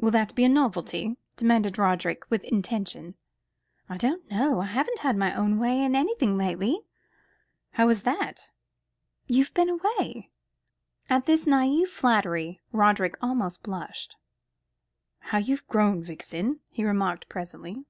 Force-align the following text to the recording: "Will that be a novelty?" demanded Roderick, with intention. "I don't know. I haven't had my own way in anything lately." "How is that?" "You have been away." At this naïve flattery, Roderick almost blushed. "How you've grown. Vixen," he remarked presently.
"Will 0.00 0.10
that 0.10 0.34
be 0.34 0.42
a 0.44 0.48
novelty?" 0.48 1.16
demanded 1.36 1.78
Roderick, 1.78 2.28
with 2.28 2.42
intention. 2.42 3.14
"I 3.88 3.98
don't 3.98 4.28
know. 4.28 4.60
I 4.60 4.64
haven't 4.66 4.98
had 4.98 5.16
my 5.16 5.32
own 5.32 5.60
way 5.60 5.80
in 5.84 5.94
anything 5.94 6.36
lately." 6.36 6.80
"How 7.74 7.88
is 7.88 8.02
that?" 8.02 8.50
"You 9.28 9.44
have 9.44 9.54
been 9.54 9.68
away." 9.68 10.32
At 11.08 11.26
this 11.26 11.44
naïve 11.46 11.86
flattery, 11.86 12.60
Roderick 12.72 13.16
almost 13.22 13.62
blushed. 13.62 14.16
"How 15.20 15.38
you've 15.38 15.68
grown. 15.68 16.02
Vixen," 16.02 16.58
he 16.70 16.82
remarked 16.84 17.28
presently. 17.28 17.84